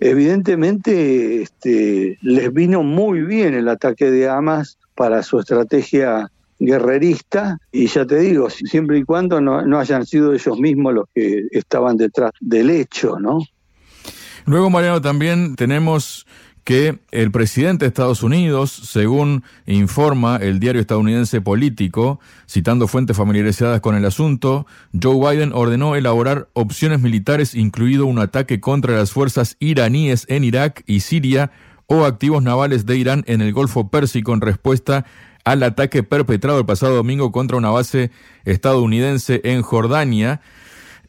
Evidentemente 0.00 1.42
este, 1.42 2.18
les 2.20 2.52
vino 2.52 2.82
muy 2.82 3.22
bien 3.22 3.54
el 3.54 3.68
ataque 3.68 4.10
de 4.10 4.28
Hamas 4.28 4.78
para 4.94 5.22
su 5.22 5.38
estrategia 5.38 6.30
guerrerista 6.58 7.58
y 7.70 7.86
ya 7.86 8.06
te 8.06 8.18
digo, 8.18 8.48
siempre 8.50 8.98
y 8.98 9.04
cuando 9.04 9.40
no, 9.40 9.62
no 9.62 9.78
hayan 9.78 10.06
sido 10.06 10.32
ellos 10.32 10.58
mismos 10.58 10.94
los 10.94 11.04
que 11.14 11.46
estaban 11.50 11.96
detrás 11.96 12.32
del 12.40 12.70
hecho, 12.70 13.18
¿no? 13.18 13.40
Luego, 14.46 14.70
Mariano, 14.70 15.00
también 15.00 15.56
tenemos 15.56 16.26
que 16.66 16.98
el 17.12 17.30
presidente 17.30 17.84
de 17.84 17.90
Estados 17.90 18.24
Unidos, 18.24 18.72
según 18.72 19.44
informa 19.66 20.34
el 20.34 20.58
diario 20.58 20.80
estadounidense 20.80 21.40
Político, 21.40 22.18
citando 22.50 22.88
fuentes 22.88 23.16
familiarizadas 23.16 23.80
con 23.80 23.94
el 23.94 24.04
asunto, 24.04 24.66
Joe 25.00 25.14
Biden 25.14 25.52
ordenó 25.54 25.94
elaborar 25.94 26.48
opciones 26.54 27.00
militares, 27.00 27.54
incluido 27.54 28.06
un 28.06 28.18
ataque 28.18 28.58
contra 28.58 28.96
las 28.96 29.12
fuerzas 29.12 29.56
iraníes 29.60 30.26
en 30.28 30.42
Irak 30.42 30.82
y 30.88 31.00
Siria 31.00 31.52
o 31.86 32.04
activos 32.04 32.42
navales 32.42 32.84
de 32.84 32.96
Irán 32.96 33.22
en 33.28 33.42
el 33.42 33.52
Golfo 33.52 33.88
Pérsico 33.88 34.34
en 34.34 34.40
respuesta 34.40 35.06
al 35.44 35.62
ataque 35.62 36.02
perpetrado 36.02 36.58
el 36.58 36.66
pasado 36.66 36.96
domingo 36.96 37.30
contra 37.30 37.58
una 37.58 37.70
base 37.70 38.10
estadounidense 38.44 39.40
en 39.44 39.62
Jordania. 39.62 40.40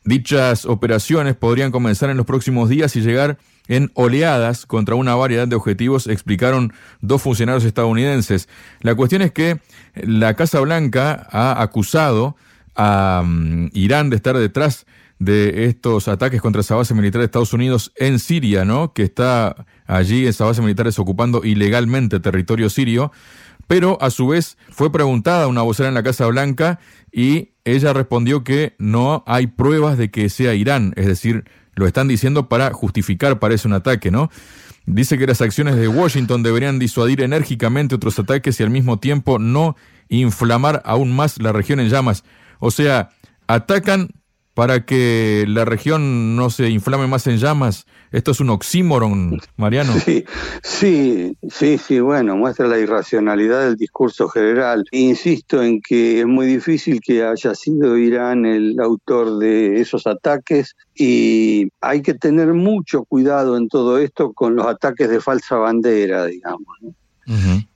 Dichas 0.07 0.63
operaciones 0.63 1.35
podrían 1.35 1.69
comenzar 1.69 2.09
en 2.09 2.15
los 2.15 2.25
próximos 2.25 2.69
días 2.69 2.95
y 2.95 3.01
llegar 3.01 3.37
en 3.67 3.91
oleadas 3.93 4.65
contra 4.65 4.95
una 4.95 5.15
variedad 5.15 5.49
de 5.49 5.57
objetivos, 5.57 6.07
explicaron 6.07 6.71
dos 7.01 7.21
funcionarios 7.21 7.65
estadounidenses. 7.65 8.47
La 8.79 8.95
cuestión 8.95 9.21
es 9.21 9.33
que 9.33 9.59
la 9.95 10.33
Casa 10.35 10.61
Blanca 10.61 11.27
ha 11.29 11.61
acusado 11.61 12.37
a 12.77 13.21
mm, 13.25 13.71
Irán 13.73 14.09
de 14.09 14.15
estar 14.15 14.37
detrás 14.37 14.85
de 15.19 15.65
estos 15.65 16.07
ataques 16.07 16.41
contra 16.41 16.61
esa 16.61 16.75
base 16.75 16.93
militar 16.93 17.19
de 17.19 17.25
Estados 17.25 17.51
Unidos 17.51 17.91
en 17.97 18.19
Siria, 18.19 18.63
¿no? 18.63 18.93
Que 18.93 19.03
está 19.03 19.65
allí, 19.87 20.25
esa 20.25 20.45
base 20.45 20.61
militar 20.61 20.87
es 20.87 20.99
ocupando 20.99 21.43
ilegalmente 21.43 22.21
territorio 22.21 22.69
sirio 22.69 23.11
pero 23.67 23.97
a 24.01 24.09
su 24.09 24.27
vez 24.27 24.57
fue 24.69 24.91
preguntada 24.91 25.47
una 25.47 25.61
vocera 25.61 25.89
en 25.89 25.95
la 25.95 26.03
Casa 26.03 26.25
Blanca 26.27 26.79
y 27.11 27.51
ella 27.75 27.93
respondió 27.93 28.43
que 28.43 28.75
no 28.77 29.23
hay 29.27 29.47
pruebas 29.47 29.97
de 29.97 30.09
que 30.09 30.29
sea 30.29 30.53
Irán, 30.53 30.93
es 30.95 31.05
decir, 31.05 31.43
lo 31.75 31.85
están 31.85 32.07
diciendo 32.07 32.49
para 32.49 32.73
justificar, 32.73 33.39
parece 33.39 33.67
un 33.67 33.73
ataque, 33.73 34.09
¿no? 34.09 34.31
Dice 34.85 35.17
que 35.17 35.27
las 35.27 35.41
acciones 35.41 35.75
de 35.75 35.87
Washington 35.87 36.43
deberían 36.43 36.79
disuadir 36.79 37.21
enérgicamente 37.21 37.95
otros 37.95 38.17
ataques 38.19 38.59
y 38.59 38.63
al 38.63 38.69
mismo 38.69 38.99
tiempo 38.99 39.37
no 39.37 39.75
inflamar 40.07 40.81
aún 40.85 41.13
más 41.13 41.41
la 41.41 41.51
región 41.51 41.81
en 41.81 41.89
llamas. 41.89 42.23
O 42.59 42.71
sea, 42.71 43.09
atacan 43.47 44.11
para 44.57 44.85
que 44.85 45.45
la 45.47 45.65
región 45.65 46.35
no 46.35 46.49
se 46.49 46.67
inflame 46.71 47.05
más 47.05 47.27
en 47.27 47.37
llamas. 47.37 47.85
Esto 48.11 48.31
es 48.31 48.39
un 48.39 48.49
oxímoron, 48.49 49.39
Mariano. 49.55 49.93
Sí, 50.03 50.25
sí, 50.63 51.37
sí, 51.47 51.77
sí, 51.77 51.99
bueno, 51.99 52.35
muestra 52.35 52.65
la 52.65 52.79
irracionalidad 52.79 53.65
del 53.65 53.75
discurso 53.75 54.27
general. 54.29 54.83
Insisto 54.89 55.61
en 55.61 55.79
que 55.79 56.21
es 56.21 56.25
muy 56.25 56.47
difícil 56.47 57.01
que 57.01 57.23
haya 57.23 57.53
sido 57.53 57.99
Irán 57.99 58.47
el 58.47 58.79
autor 58.79 59.37
de 59.37 59.79
esos 59.79 60.07
ataques 60.07 60.75
y 60.95 61.67
hay 61.79 62.01
que 62.01 62.15
tener 62.15 62.51
mucho 62.55 63.03
cuidado 63.03 63.57
en 63.57 63.67
todo 63.67 63.99
esto 63.99 64.33
con 64.33 64.55
los 64.55 64.65
ataques 64.65 65.07
de 65.07 65.21
falsa 65.21 65.57
bandera, 65.57 66.25
digamos. 66.25 66.65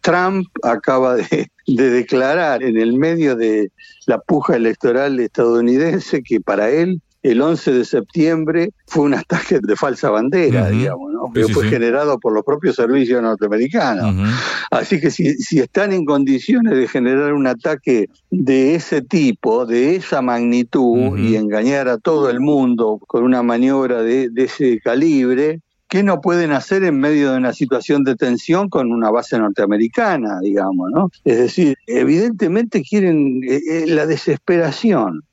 Trump 0.01 0.47
acaba 0.63 1.15
de, 1.15 1.49
declarar 1.67 2.63
en 2.63 2.77
el 2.77 2.93
medio 2.93 3.35
de 3.35 3.71
la 4.07 4.19
puja 4.19 4.55
electoral 4.55 5.19
estadounidense 5.19 6.21
que 6.21 6.41
para 6.41 6.69
él 6.69 7.01
el 7.23 7.39
11 7.39 7.73
de 7.73 7.85
septiembre 7.85 8.73
fue 8.87 9.03
un 9.03 9.13
ataque 9.13 9.59
de 9.61 9.75
falsa 9.75 10.09
bandera, 10.09 10.69
digamos, 10.69 11.13
¿no? 11.13 11.29
Pero 11.31 11.49
fue 11.49 11.69
generado 11.69 12.19
por 12.19 12.33
los 12.33 12.43
propios 12.43 12.75
servicios 12.75 13.21
norteamericanos. 13.21 14.15
Así 14.71 14.99
que 14.99 15.11
si, 15.11 15.35
si, 15.35 15.59
están 15.59 15.93
en 15.93 16.03
condiciones 16.03 16.75
de 16.75 16.87
generar 16.87 17.33
un 17.33 17.45
ataque 17.45 18.09
de 18.31 18.73
ese 18.73 19.03
tipo, 19.03 19.67
de 19.67 19.97
esa 19.97 20.23
magnitud, 20.23 21.15
y 21.19 21.35
engañar 21.35 21.87
a 21.89 21.99
todo 21.99 22.29
el 22.31 22.39
mundo 22.39 22.99
con 23.05 23.23
una 23.23 23.43
maniobra 23.43 24.01
de, 24.01 24.29
de 24.29 24.45
ese 24.45 24.79
calibre, 24.79 25.61
¿Qué 25.91 26.03
no 26.03 26.21
pueden 26.21 26.53
hacer 26.53 26.85
en 26.85 27.01
medio 27.01 27.33
de 27.33 27.37
una 27.37 27.51
situación 27.51 28.05
de 28.05 28.15
tensión 28.15 28.69
con 28.69 28.93
una 28.93 29.11
base 29.11 29.37
norteamericana, 29.37 30.39
digamos, 30.39 30.89
¿no? 30.89 31.11
Es 31.25 31.37
decir, 31.37 31.77
evidentemente 31.85 32.81
quieren 32.81 33.41
eh, 33.43 33.59
eh, 33.69 33.85
la 33.87 34.05
desesperación 34.05 35.25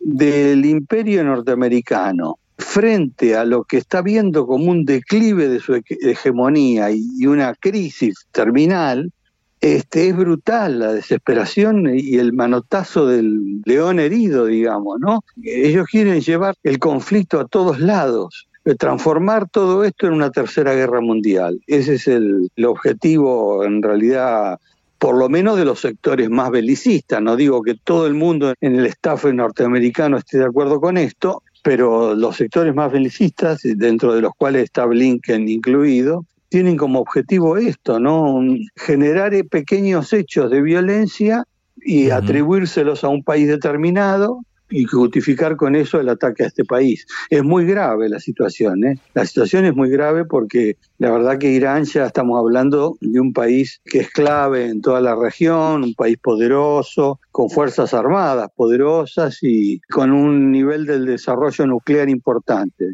del 0.00 0.64
imperio 0.64 1.22
norteamericano 1.24 2.38
frente 2.56 3.36
a 3.36 3.44
lo 3.44 3.64
que 3.64 3.76
está 3.76 4.00
viendo 4.00 4.46
como 4.46 4.70
un 4.70 4.86
declive 4.86 5.46
de 5.46 5.60
su 5.60 5.78
hegemonía 5.86 6.90
y 6.90 7.26
una 7.26 7.54
crisis 7.54 8.26
terminal, 8.32 9.12
este, 9.60 10.08
es 10.08 10.16
brutal 10.16 10.78
la 10.78 10.94
desesperación 10.94 11.86
y 11.94 12.16
el 12.16 12.32
manotazo 12.32 13.06
del 13.06 13.60
león 13.66 14.00
herido, 14.00 14.46
digamos, 14.46 15.00
¿no? 15.00 15.22
Ellos 15.42 15.86
quieren 15.86 16.22
llevar 16.22 16.54
el 16.62 16.78
conflicto 16.78 17.40
a 17.40 17.46
todos 17.46 17.78
lados 17.78 18.47
transformar 18.74 19.48
todo 19.48 19.84
esto 19.84 20.06
en 20.06 20.14
una 20.14 20.30
tercera 20.30 20.74
guerra 20.74 21.00
mundial. 21.00 21.60
Ese 21.66 21.94
es 21.94 22.08
el, 22.08 22.50
objetivo, 22.64 23.64
en 23.64 23.82
realidad, 23.82 24.58
por 24.98 25.16
lo 25.16 25.28
menos 25.28 25.56
de 25.56 25.64
los 25.64 25.80
sectores 25.80 26.30
más 26.30 26.50
belicistas. 26.50 27.22
No 27.22 27.36
digo 27.36 27.62
que 27.62 27.74
todo 27.74 28.06
el 28.06 28.14
mundo 28.14 28.54
en 28.60 28.76
el 28.76 28.86
staff 28.86 29.24
norteamericano 29.24 30.18
esté 30.18 30.38
de 30.38 30.46
acuerdo 30.46 30.80
con 30.80 30.96
esto, 30.96 31.42
pero 31.62 32.14
los 32.14 32.36
sectores 32.36 32.74
más 32.74 32.92
belicistas, 32.92 33.60
dentro 33.62 34.14
de 34.14 34.22
los 34.22 34.32
cuales 34.36 34.64
está 34.64 34.86
Blinken 34.86 35.48
incluido, 35.48 36.24
tienen 36.48 36.76
como 36.76 37.00
objetivo 37.00 37.56
esto, 37.58 38.00
¿no? 38.00 38.40
Generar 38.76 39.32
pequeños 39.50 40.12
hechos 40.12 40.50
de 40.50 40.62
violencia 40.62 41.44
y 41.76 42.10
atribuírselos 42.10 43.04
a 43.04 43.08
un 43.08 43.22
país 43.22 43.48
determinado 43.48 44.40
y 44.70 44.84
justificar 44.84 45.56
con 45.56 45.74
eso 45.76 46.00
el 46.00 46.08
ataque 46.08 46.44
a 46.44 46.46
este 46.46 46.64
país. 46.64 47.06
Es 47.30 47.42
muy 47.42 47.64
grave 47.64 48.08
la 48.08 48.20
situación, 48.20 48.84
¿eh? 48.84 48.98
La 49.14 49.24
situación 49.24 49.64
es 49.64 49.74
muy 49.74 49.90
grave 49.90 50.24
porque 50.24 50.76
la 50.98 51.10
verdad 51.10 51.38
que 51.38 51.50
Irán 51.50 51.84
ya 51.84 52.06
estamos 52.06 52.38
hablando 52.38 52.96
de 53.00 53.20
un 53.20 53.32
país 53.32 53.80
que 53.84 54.00
es 54.00 54.10
clave 54.10 54.66
en 54.66 54.82
toda 54.82 55.00
la 55.00 55.14
región, 55.14 55.84
un 55.84 55.94
país 55.94 56.18
poderoso, 56.18 57.20
con 57.30 57.50
fuerzas 57.50 57.94
armadas 57.94 58.48
poderosas 58.54 59.38
y 59.42 59.80
con 59.90 60.12
un 60.12 60.50
nivel 60.50 60.86
del 60.86 61.06
desarrollo 61.06 61.66
nuclear 61.66 62.08
importante. 62.08 62.86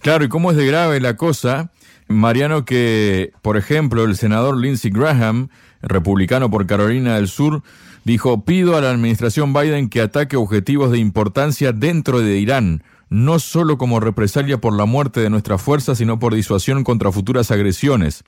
Claro, 0.00 0.24
y 0.24 0.28
cómo 0.28 0.50
es 0.50 0.56
de 0.56 0.66
grave 0.66 1.00
la 1.00 1.16
cosa, 1.16 1.72
Mariano, 2.08 2.64
que, 2.64 3.32
por 3.42 3.56
ejemplo, 3.56 4.04
el 4.04 4.16
senador 4.16 4.56
Lindsey 4.56 4.90
Graham, 4.90 5.50
republicano 5.82 6.50
por 6.50 6.66
Carolina 6.66 7.16
del 7.16 7.28
Sur, 7.28 7.62
dijo, 8.04 8.44
pido 8.44 8.76
a 8.76 8.80
la 8.80 8.90
administración 8.90 9.52
Biden 9.52 9.88
que 9.88 10.00
ataque 10.00 10.36
objetivos 10.36 10.90
de 10.90 10.98
importancia 10.98 11.72
dentro 11.72 12.20
de 12.20 12.38
Irán, 12.38 12.82
no 13.08 13.38
solo 13.38 13.78
como 13.78 14.00
represalia 14.00 14.60
por 14.60 14.72
la 14.72 14.84
muerte 14.84 15.20
de 15.20 15.30
nuestras 15.30 15.60
fuerzas, 15.60 15.98
sino 15.98 16.18
por 16.18 16.34
disuasión 16.34 16.84
contra 16.84 17.12
futuras 17.12 17.50
agresiones. 17.50 18.24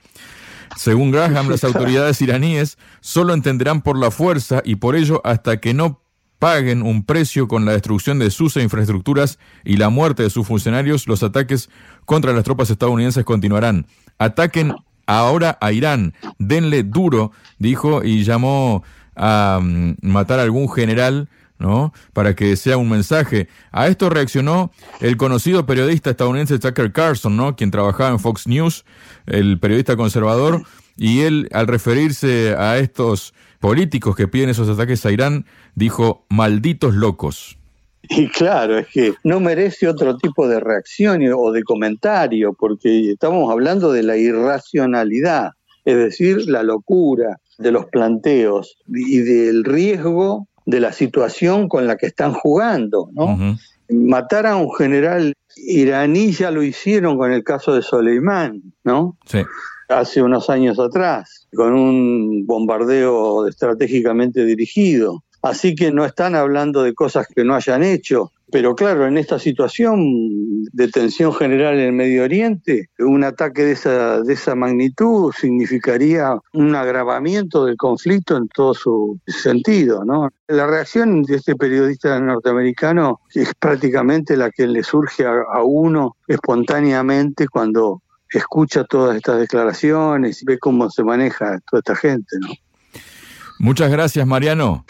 Según 0.76 1.10
Graham, 1.10 1.48
las 1.48 1.64
autoridades 1.64 2.20
iraníes 2.22 2.78
solo 3.00 3.34
entenderán 3.34 3.82
por 3.82 3.98
la 3.98 4.10
fuerza 4.10 4.62
y 4.64 4.76
por 4.76 4.96
ello 4.96 5.20
hasta 5.24 5.58
que 5.58 5.74
no 5.74 6.00
paguen 6.38 6.82
un 6.82 7.04
precio 7.04 7.46
con 7.46 7.64
la 7.64 7.72
destrucción 7.72 8.18
de 8.18 8.30
sus 8.30 8.56
infraestructuras 8.56 9.38
y 9.64 9.76
la 9.76 9.90
muerte 9.90 10.24
de 10.24 10.30
sus 10.30 10.46
funcionarios, 10.46 11.06
los 11.06 11.22
ataques 11.22 11.70
contra 12.04 12.32
las 12.32 12.42
tropas 12.42 12.68
estadounidenses 12.70 13.24
continuarán. 13.24 13.86
Ataquen 14.18 14.74
ahora 15.06 15.58
a 15.60 15.72
Irán, 15.72 16.14
denle 16.38 16.82
duro, 16.82 17.32
dijo, 17.58 18.02
y 18.04 18.24
llamó 18.24 18.82
a 19.16 19.60
mm, 19.62 19.96
matar 20.02 20.40
a 20.40 20.42
algún 20.42 20.70
general, 20.70 21.28
¿no? 21.58 21.92
Para 22.12 22.34
que 22.34 22.56
sea 22.56 22.76
un 22.76 22.88
mensaje. 22.88 23.48
A 23.70 23.86
esto 23.86 24.10
reaccionó 24.10 24.72
el 25.00 25.16
conocido 25.16 25.64
periodista 25.66 26.10
estadounidense 26.10 26.58
Tucker 26.58 26.92
Carlson, 26.92 27.36
¿no? 27.36 27.56
Quien 27.56 27.70
trabajaba 27.70 28.10
en 28.10 28.18
Fox 28.18 28.46
News, 28.46 28.84
el 29.26 29.58
periodista 29.58 29.96
conservador, 29.96 30.64
y 30.96 31.20
él, 31.20 31.48
al 31.52 31.66
referirse 31.66 32.54
a 32.56 32.78
estos 32.78 33.32
políticos 33.60 34.16
que 34.16 34.28
piden 34.28 34.50
esos 34.50 34.68
ataques 34.68 35.06
a 35.06 35.12
Irán, 35.12 35.46
dijo, 35.74 36.26
malditos 36.28 36.94
locos. 36.94 37.58
Y 38.08 38.28
claro, 38.28 38.78
es 38.78 38.88
que 38.88 39.14
no 39.22 39.38
merece 39.38 39.86
otro 39.88 40.16
tipo 40.16 40.48
de 40.48 40.58
reacción 40.58 41.22
o 41.34 41.52
de 41.52 41.62
comentario, 41.62 42.52
porque 42.52 43.12
estamos 43.12 43.50
hablando 43.50 43.92
de 43.92 44.02
la 44.02 44.16
irracionalidad, 44.16 45.52
es 45.84 45.96
decir, 45.96 46.48
la 46.48 46.62
locura, 46.62 47.38
de 47.58 47.70
los 47.70 47.86
planteos 47.86 48.76
y 48.88 49.18
del 49.18 49.64
riesgo 49.64 50.48
de 50.66 50.80
la 50.80 50.92
situación 50.92 51.68
con 51.68 51.86
la 51.86 51.96
que 51.96 52.06
están 52.06 52.34
jugando, 52.34 53.08
¿no? 53.12 53.56
Matar 53.88 54.46
a 54.46 54.56
un 54.56 54.72
general 54.74 55.34
iraní 55.56 56.32
ya 56.32 56.50
lo 56.50 56.62
hicieron 56.62 57.16
con 57.18 57.32
el 57.32 57.44
caso 57.44 57.74
de 57.74 57.82
Soleimán, 57.82 58.62
¿no? 58.84 59.16
Sí. 59.26 59.42
Hace 59.88 60.22
unos 60.22 60.48
años 60.48 60.78
atrás, 60.78 61.48
con 61.54 61.74
un 61.74 62.46
bombardeo 62.46 63.46
estratégicamente 63.46 64.44
dirigido. 64.44 65.22
Así 65.42 65.74
que 65.74 65.90
no 65.90 66.04
están 66.04 66.34
hablando 66.34 66.82
de 66.82 66.94
cosas 66.94 67.26
que 67.26 67.44
no 67.44 67.54
hayan 67.54 67.82
hecho, 67.82 68.30
pero 68.52 68.74
claro, 68.74 69.06
en 69.06 69.16
esta 69.16 69.38
situación 69.38 70.62
de 70.72 70.88
tensión 70.88 71.32
general 71.32 71.74
en 71.80 71.86
el 71.86 71.92
Medio 71.94 72.24
Oriente, 72.24 72.90
un 72.98 73.24
ataque 73.24 73.64
de 73.64 73.72
esa, 73.72 74.20
de 74.20 74.34
esa 74.34 74.54
magnitud 74.54 75.32
significaría 75.32 76.36
un 76.52 76.74
agravamiento 76.74 77.64
del 77.64 77.78
conflicto 77.78 78.36
en 78.36 78.48
todo 78.48 78.74
su 78.74 79.18
sentido. 79.26 80.04
¿no? 80.04 80.28
La 80.48 80.66
reacción 80.66 81.22
de 81.22 81.36
este 81.36 81.56
periodista 81.56 82.20
norteamericano 82.20 83.22
es 83.34 83.54
prácticamente 83.58 84.36
la 84.36 84.50
que 84.50 84.66
le 84.66 84.82
surge 84.82 85.24
a, 85.24 85.62
uno 85.64 86.16
espontáneamente 86.28 87.48
cuando 87.48 88.02
escucha 88.30 88.84
todas 88.84 89.16
estas 89.16 89.40
declaraciones 89.40 90.42
y 90.42 90.44
ve 90.44 90.58
cómo 90.58 90.90
se 90.90 91.02
maneja 91.02 91.58
toda 91.70 91.80
esta 91.80 91.96
gente. 91.96 92.36
¿no? 92.38 92.48
Muchas 93.58 93.90
gracias, 93.90 94.26
Mariano. 94.26 94.84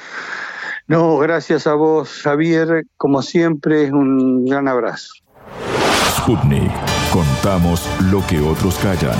No, 0.87 1.19
gracias 1.19 1.67
a 1.67 1.75
vos, 1.75 2.21
Javier. 2.23 2.85
Como 2.97 3.23
siempre, 3.23 3.93
un 3.93 4.45
gran 4.47 4.69
abrazo. 4.69 5.13
Sputnik. 6.17 6.71
Contamos 7.13 7.87
lo 8.11 8.27
que 8.27 8.41
otros 8.41 8.77
callan. 8.77 9.19